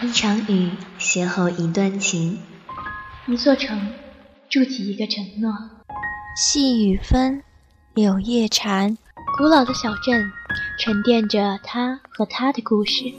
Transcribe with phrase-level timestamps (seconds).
[0.00, 2.38] 一场雨邂逅一段情，
[3.26, 3.76] 一座城
[4.48, 5.52] 筑起一个承诺。
[6.36, 7.42] 细雨纷，
[7.94, 8.96] 柳叶缠。
[9.36, 10.30] 古老的小镇
[10.78, 13.12] 沉淀着他和他的故事。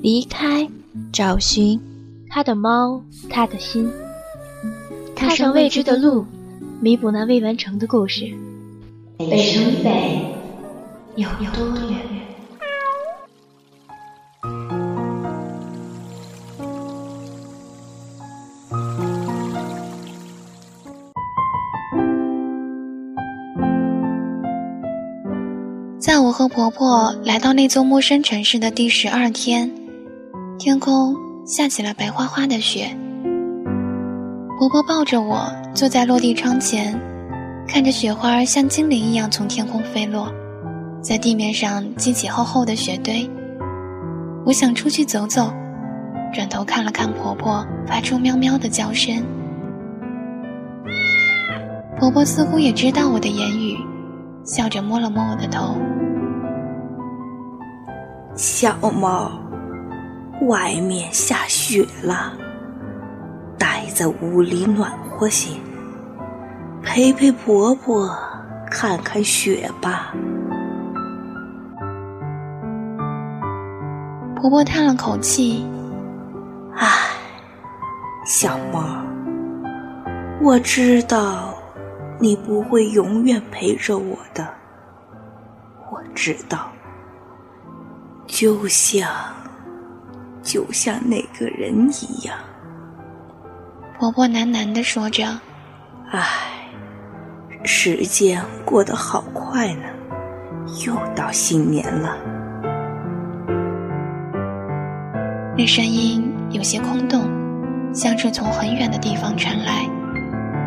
[0.00, 0.66] 离开，
[1.12, 1.78] 找寻
[2.30, 3.92] 他的猫，他的心。
[5.14, 6.24] 踏上未知的路，
[6.80, 8.32] 弥补那未完成的故事。
[9.18, 10.34] 北城北
[11.16, 12.31] 有多远？
[26.42, 29.70] 和婆婆来到那座陌生城市的第十二天，
[30.58, 31.14] 天空
[31.46, 32.90] 下起了白花花的雪。
[34.58, 37.00] 婆婆抱着我坐在落地窗前，
[37.68, 40.32] 看着雪花像精灵一样从天空飞落，
[41.00, 43.30] 在地面上激起厚厚的雪堆。
[44.44, 45.48] 我想出去走走，
[46.34, 49.22] 转头看了看婆婆，发出喵喵的叫声。
[52.00, 53.78] 婆婆似乎也知道我的言语。
[54.44, 55.76] 笑着摸了摸我的头，
[58.34, 59.30] 小猫，
[60.48, 62.32] 外面下雪了，
[63.58, 65.50] 待在屋里暖和些，
[66.82, 68.10] 陪陪婆婆
[68.70, 70.14] 看看雪吧。
[74.34, 75.64] 婆婆叹了口气
[76.74, 76.88] ：“唉，
[78.24, 79.04] 小猫，
[80.40, 81.54] 我知道。”
[82.20, 84.46] 你不会永远陪着我的，
[85.90, 86.71] 我知道。
[88.26, 89.08] 就像，
[90.42, 92.36] 就像那个人一样。
[93.98, 95.38] 婆婆喃喃的说着
[96.10, 96.22] ：“唉，
[97.64, 99.82] 时间过得好快呢，
[100.86, 102.16] 又到新年了。”
[105.56, 107.28] 那声音有些空洞，
[107.94, 109.88] 像是从很远的地方传来，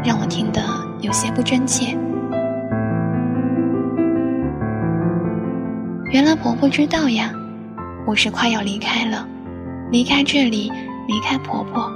[0.04, 0.62] 让我听得。
[1.02, 1.96] 有些不真切。
[6.12, 7.32] 原来婆婆知道呀，
[8.08, 9.28] 我是快要离开了，
[9.92, 10.72] 离开这里，
[11.08, 11.92] 离开婆婆，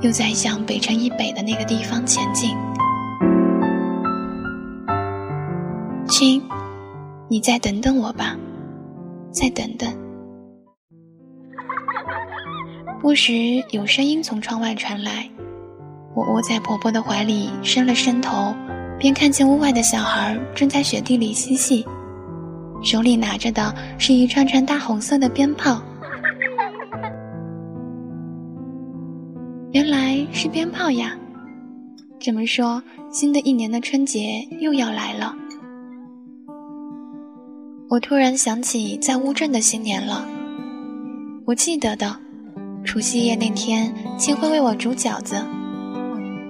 [0.00, 2.56] 又在向北城以北的那个地方前进。
[6.08, 6.42] 亲，
[7.28, 8.34] 你再等等我吧，
[9.30, 9.92] 再等等。
[13.02, 13.32] 不时
[13.70, 15.28] 有声音从窗外传来。
[16.14, 18.54] 我窝在婆婆的怀里，伸了伸头，
[18.98, 21.86] 便看见屋外的小孩正在雪地里嬉戏，
[22.82, 25.80] 手里拿着的是一串串大红色的鞭炮。
[29.70, 31.16] 原来是鞭炮呀！
[32.18, 35.34] 这么说，新的一年的春节又要来了。
[37.88, 40.26] 我突然想起在乌镇的新年了。
[41.46, 42.14] 我记得的，
[42.84, 45.36] 除夕夜那天，青会为我煮饺子。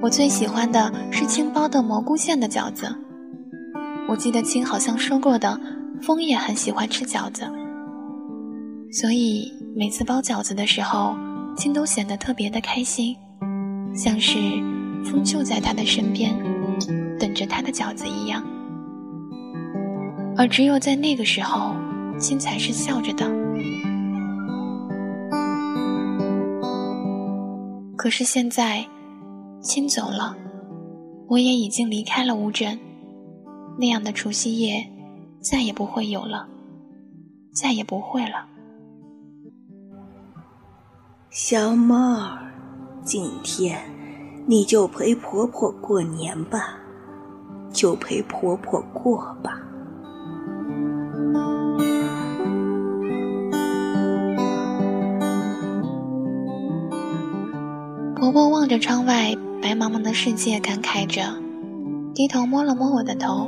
[0.00, 2.93] 我最喜欢的是青包的蘑菇馅的饺子。
[4.09, 5.59] 我记得青好像说过的，
[6.02, 7.48] 风也很喜欢吃饺子，
[8.92, 11.14] 所以每次包饺子的时候，
[11.56, 13.16] 青都显得特别的开心，
[13.94, 14.38] 像是
[15.04, 16.34] 风就在他的身边，
[17.18, 18.42] 等着他的饺子一样。
[20.36, 21.74] 而只有在那个时候，
[22.19, 23.26] 青才是笑着的。
[27.96, 28.84] 可是现在。
[29.64, 30.36] 亲走了，
[31.28, 32.76] 我也已经离开了乌镇，
[33.78, 34.84] 那样的除夕夜
[35.42, 36.48] 再也不会有了，
[37.53, 38.47] 再也不会了。
[41.30, 42.53] 小猫儿，
[43.03, 43.82] 今天
[44.47, 46.78] 你就陪婆婆过年吧，
[47.72, 49.58] 就陪婆婆过吧。
[58.14, 59.34] 婆婆望着窗外。
[59.62, 61.22] 白茫茫的世界，感慨着，
[62.16, 63.47] 低头摸了摸我的头。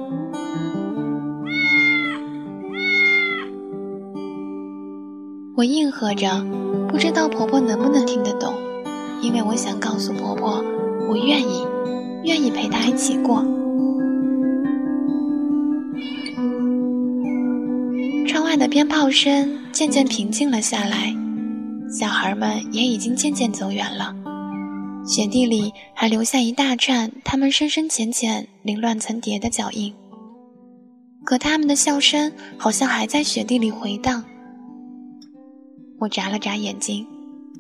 [5.57, 6.45] 我应和着，
[6.89, 8.53] 不知道婆婆能不能听得懂，
[9.23, 10.61] 因为我想告诉婆婆，
[11.09, 11.65] 我愿意，
[12.25, 13.37] 愿意陪她一起过。
[18.27, 21.15] 窗外的鞭炮声渐渐平静了下来，
[21.89, 24.13] 小孩们也已经渐渐走远了。
[25.07, 29.95] 雪地里还留下一大串他们深深浅浅、凌乱层叠的脚印，
[31.25, 34.25] 可他们的笑声好像还在雪地里回荡。
[36.05, 37.07] 我眨了眨眼睛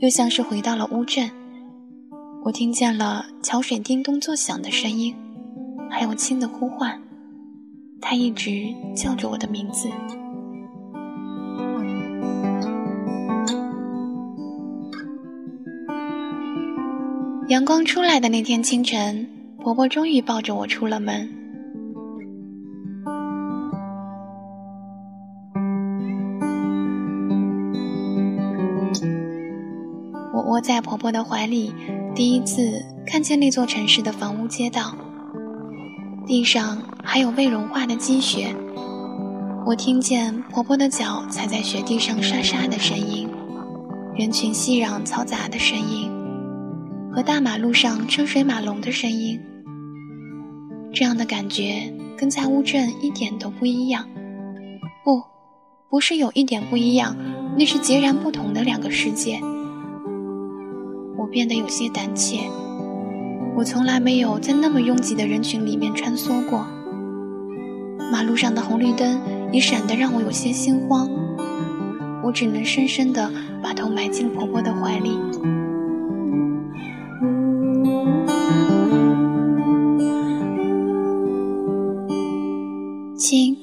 [0.00, 1.31] 又像是回到了乌镇。
[2.44, 5.14] 我听见了桥水叮咚作响的声音
[5.91, 7.00] 还有轻的呼唤。
[8.02, 9.88] 他一直叫着我的名字。
[17.49, 19.26] 阳光出来的那天清晨
[19.62, 21.26] 婆婆终于抱着我出了门
[30.55, 31.75] 窝在婆婆的怀里，
[32.15, 34.95] 第一次看见那座城市的房屋街道，
[36.29, 38.55] 地上还有未融化的积雪。
[39.67, 43.29] 我听见婆婆的脚踩在雪地上沙沙的声音，
[44.15, 46.09] 人群熙攘嘈杂的声音，
[47.12, 49.41] 和大马路上车水马龙的声音。
[50.93, 54.09] 这样的感觉跟在乌镇一点都不一样。
[55.05, 55.21] 不，
[55.91, 57.17] 不是有一点不一样，
[57.59, 59.41] 那是截然不同的两个世界。
[61.34, 62.48] 变得有些胆怯，
[63.56, 66.64] 我从来没有在那么拥挤的人群里面穿梭过。
[68.12, 69.20] 马路上的红绿灯
[69.50, 71.10] 也闪得让我有些心慌，
[72.22, 73.28] 我只能深深地
[73.60, 75.19] 把头埋进婆婆的怀里。
[83.16, 83.56] 亲，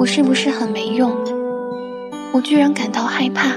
[0.00, 1.12] 我是不是很没用？
[2.32, 3.52] 我居然感到害怕。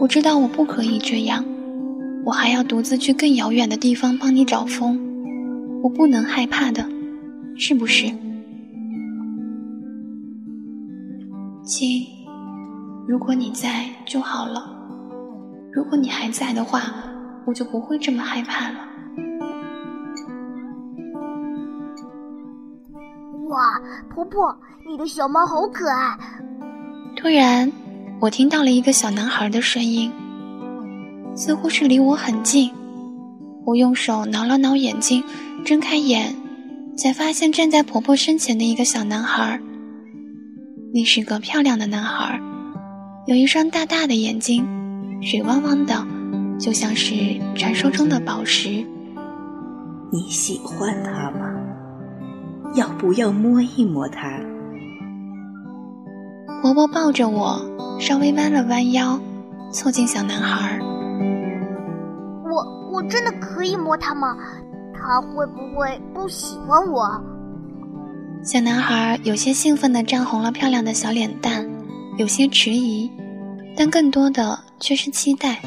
[0.00, 1.44] 我知道我不可以这样，
[2.24, 4.98] 我还要独自去更遥远的地方帮你找风。
[5.82, 6.82] 我不能害怕的。
[7.54, 8.06] 是不是，
[11.62, 12.06] 亲？
[13.06, 14.74] 如果你在就好了。
[15.70, 16.80] 如果你还在的话，
[17.44, 18.78] 我就不会这么害怕了。
[23.50, 24.56] 哇，婆婆，
[24.88, 26.16] 你的小猫好可爱！
[27.16, 27.70] 突然，
[28.20, 30.12] 我听到了一个小男孩的声音，
[31.34, 32.70] 似乎是离我很近。
[33.64, 35.24] 我用手挠了挠眼睛，
[35.64, 36.34] 睁开眼。
[36.96, 39.58] 才发现站在婆婆身前的一个小男孩，
[40.92, 42.38] 那是个漂亮的男孩，
[43.26, 44.66] 有一双大大的眼睛，
[45.22, 46.06] 水汪汪的，
[46.58, 47.14] 就像是
[47.54, 48.84] 传说中的宝石。
[50.12, 51.50] 你喜欢他吗？
[52.74, 54.38] 要不要摸一摸他？
[56.62, 57.58] 婆婆抱着我，
[57.98, 59.18] 稍微弯了弯腰，
[59.72, 60.78] 凑近小男孩。
[62.44, 64.36] 我我真的可以摸他吗？
[64.92, 67.18] 他会不会不喜欢我？
[68.42, 71.66] 小男孩有些兴奋地涨红了漂亮的小脸蛋，
[72.18, 73.10] 有些迟疑，
[73.74, 75.62] 但更多的却是期待。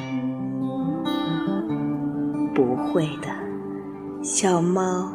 [2.53, 3.29] 不会的，
[4.21, 5.11] 小猫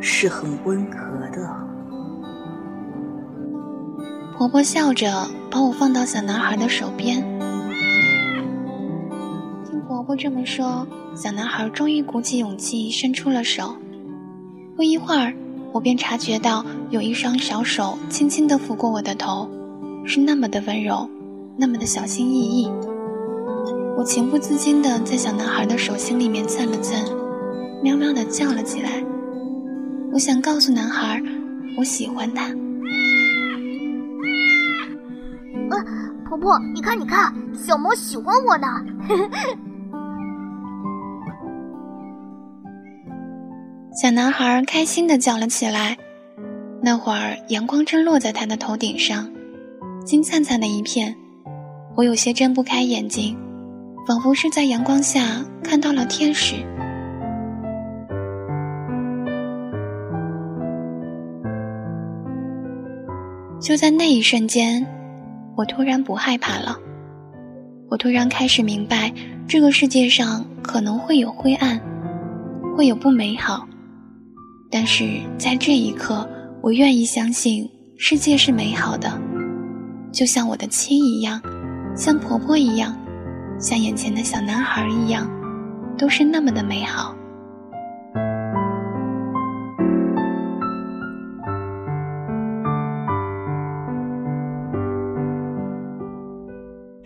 [0.00, 1.69] 是很温和的。
[4.40, 7.20] 婆婆笑着把我放到小男孩的手边。
[9.68, 10.86] 听婆婆这么说。
[11.14, 13.76] 小男孩终于鼓起勇气伸出了手，
[14.76, 15.34] 不一会儿，
[15.72, 19.46] 我便察觉到有一双小手轻轻地抚过我的头，
[20.06, 21.06] 是那么的温柔，
[21.58, 22.70] 那么的小心翼翼。
[23.98, 26.98] 我情不自禁地在小男孩的手心里面蹭了蹭，
[27.82, 29.04] 喵喵地叫了起来。
[30.14, 31.22] 我想告诉男孩，
[31.76, 32.50] 我喜欢他。
[36.40, 38.66] 婆婆，你看，你看，小猫喜欢我呢。
[44.00, 45.98] 小男孩开心的叫了起来。
[46.82, 49.28] 那会儿阳光正落在他的头顶上，
[50.04, 51.14] 金灿灿的一片。
[51.94, 53.36] 我有些睁不开眼睛，
[54.06, 56.56] 仿佛是在阳光下看到了天使。
[63.60, 64.86] 就在那一瞬间，
[65.60, 66.78] 我突然不害怕了。
[67.90, 69.12] 我突然开始明白，
[69.46, 71.78] 这个世界上可能会有灰暗，
[72.74, 73.68] 会有不美好。
[74.70, 76.26] 但是在这一刻，
[76.62, 79.12] 我愿意相信世界是美好的，
[80.10, 81.38] 就像我的亲一样，
[81.94, 82.96] 像婆婆一样，
[83.58, 85.30] 像眼前的小男孩一样，
[85.98, 87.14] 都是那么的美好。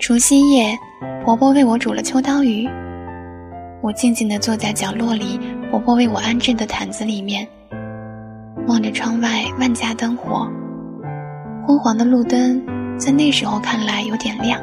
[0.06, 0.78] 除夕夜，
[1.25, 2.68] 婆婆为我煮了秋刀鱼。
[3.80, 7.49] 我静静地坐在角落里，婆婆为我安置的毯子里面，
[8.68, 10.46] 望着窗外万家灯火，
[11.66, 12.62] 昏黄的路灯
[12.99, 14.61] 在那时候看来有点亮，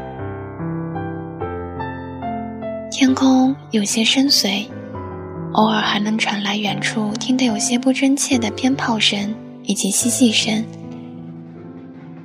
[2.92, 4.68] 天空有些深邃，
[5.54, 9.34] 偶尔还能传来远处听得有些不真切的鞭炮声
[9.64, 10.64] 以及嬉戏声。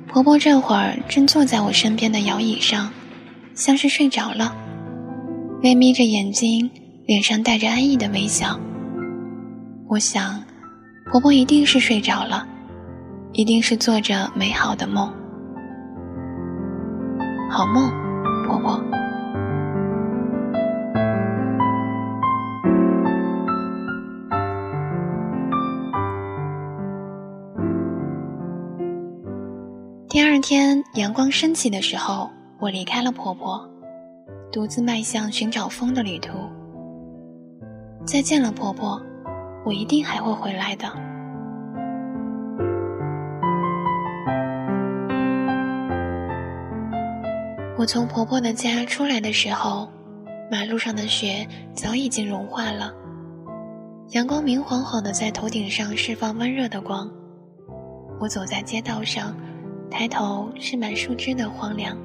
[0.05, 2.91] 婆婆这会儿正坐在我身边的摇椅上，
[3.57, 4.55] 像是睡着了
[5.63, 6.69] 微眯着眼睛
[7.07, 8.57] 脸上带着安逸的微笑。
[9.87, 10.43] 我想
[11.11, 12.47] 婆婆一定是睡着了
[13.33, 15.11] 一定是做着美好的梦。
[17.49, 17.91] 好梦
[18.45, 18.79] 婆婆。
[30.07, 33.69] 第二天阳光升起的时候我离开了婆婆，
[34.51, 36.33] 独自迈向寻找风的旅途。
[38.03, 38.99] 再见了，婆婆，
[39.63, 40.87] 我一定还会回来的。
[47.77, 49.87] 我从婆婆的家出来的时候，
[50.49, 52.91] 马路上的雪早已经融化了，
[54.13, 57.07] 阳光明晃晃的在头顶上释放温热的光。
[58.19, 59.35] 我走在街道上。
[59.89, 61.97] 抬头是满树枝的荒凉，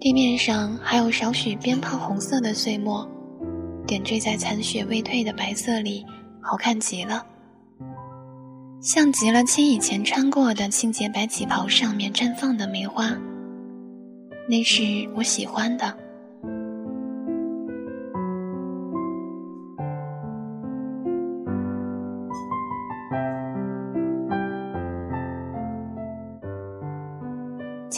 [0.00, 3.06] 地面上还有少许鞭炮红色的碎末，
[3.86, 6.06] 点缀在残雪未退的白色里，
[6.40, 7.22] 好看极了，
[8.80, 13.14] 像极了亲以前穿过的清洁白旗袍上面绽放的梅花。
[14.48, 14.82] 那是
[15.14, 15.94] 我喜欢的。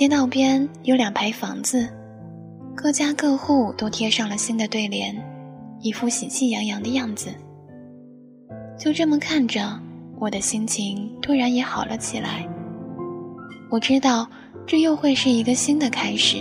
[0.02, 1.88] 街道边有两排房子，
[2.74, 5.14] 各家各户都贴上了新的对联，
[5.80, 7.32] 一副喜气洋洋的样子。
[8.76, 9.80] 就这么看着，
[10.18, 12.44] 我的心情突然也好了起来。
[13.70, 14.28] 我知道，
[14.66, 16.38] 这又会是一个新的开始，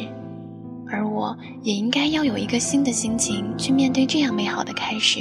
[0.89, 5.19] 而我也应该要有一个新的心情去面对这样美好的开始。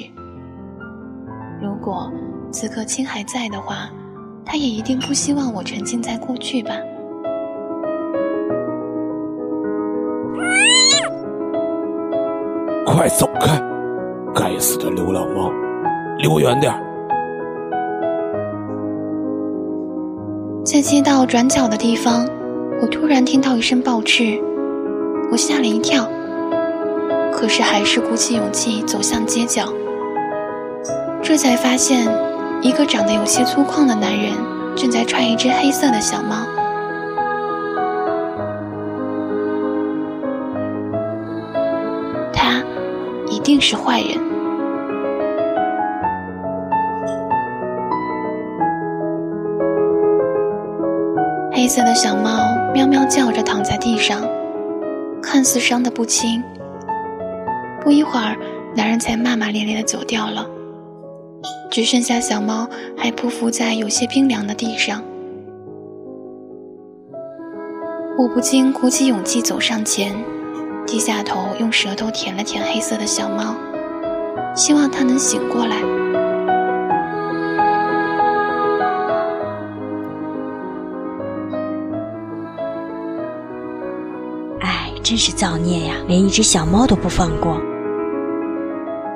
[1.61, 2.11] 如果
[2.51, 3.91] 此刻青还在的话，
[4.47, 6.75] 他也一定不希望我沉浸在过去吧。
[13.01, 13.59] 快走开！
[14.35, 15.51] 该死的流浪猫，
[16.19, 16.71] 离我远点
[20.63, 22.29] 在街道转角的地方，
[22.83, 24.39] 我突然听到一声暴斥，
[25.33, 26.07] 我吓了一跳，
[27.33, 29.65] 可是还是鼓起勇气走向街角。
[31.23, 32.07] 这才发现，
[32.61, 34.35] 一个长得有些粗犷的男人
[34.77, 36.50] 正在踹一只黑色的小猫。
[43.43, 44.19] 定是坏人。
[51.53, 54.23] 黑色的小猫喵喵叫着躺在地上，
[55.23, 56.43] 看似伤得不轻。
[57.83, 58.37] 不一会儿，
[58.75, 60.47] 男人才骂骂咧咧的走掉了，
[61.71, 62.67] 只剩下小猫
[62.97, 65.03] 还匍匐在有些冰凉的地上。
[68.19, 70.15] 我不禁鼓起勇气走上前。
[70.91, 73.55] 低下头，用舌头舔了舔黑色的小猫，
[74.57, 75.77] 希望它能醒过来。
[84.63, 85.95] 哎，真是造孽呀！
[86.09, 87.57] 连一只小猫都不放过。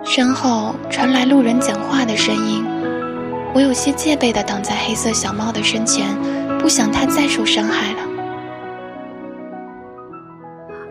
[0.04, 2.64] 身后传来路人讲话的声音，
[3.52, 6.07] 我有些戒备的挡在黑色小猫的身前，
[6.61, 8.13] 不想它再受伤害了。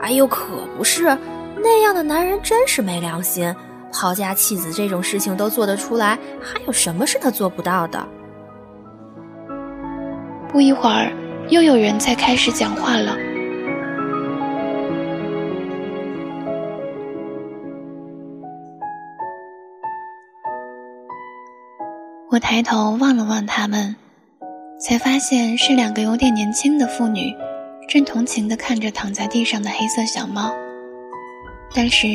[0.04, 1.18] 哎呦，可不是，
[1.56, 3.56] 那样的男人真是没良心，
[3.90, 8.06] 抛家弃子这种事情都做得出来，还有什么是他做不到的？
[10.50, 11.10] 不一会儿，
[11.48, 13.16] 又有人在开始讲话了。
[22.30, 23.96] 我抬头望了望他们，
[24.82, 27.34] 才发现是两个有点年轻的妇女。
[27.94, 30.52] 正同情地看着躺在地上的黑色小猫，
[31.76, 32.08] 但是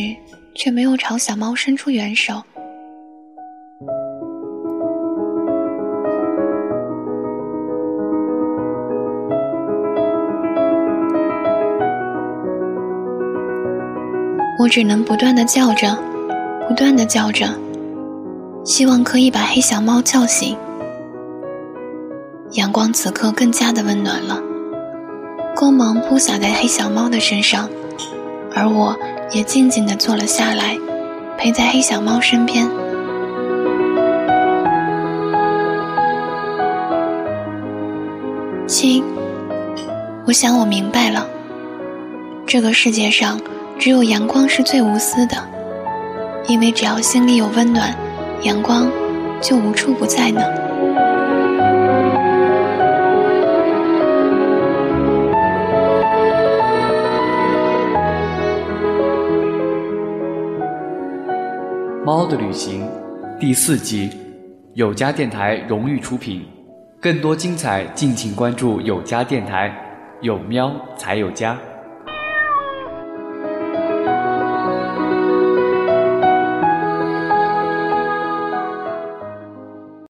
[0.52, 2.42] 却没有朝小猫伸出援手。
[14.58, 15.97] 我只能不断的叫着，
[16.66, 17.47] 不断的叫着，
[18.64, 20.58] 希望可以把黑小猫叫醒。
[22.54, 24.48] 阳光此刻更加的温暖了。
[25.58, 27.68] 光芒铺洒在黑小猫的身上，
[28.54, 28.96] 而我
[29.32, 30.78] 也静静地坐了下来，
[31.36, 32.70] 陪在黑小猫身边。
[38.68, 39.02] 亲，
[40.26, 41.26] 我想我明白了，
[42.46, 43.40] 这个世界上
[43.80, 45.36] 只有阳光是最无私的，
[46.46, 47.92] 因为只要心里有温暖，
[48.42, 48.88] 阳光
[49.40, 50.40] 就无处不在呢。
[62.28, 62.87] 《的旅行》
[63.38, 64.11] 第四集，
[64.75, 66.44] 有家电台荣誉出品。
[67.00, 69.75] 更多精彩，敬请关注有家电台。
[70.20, 71.56] 有喵才有家。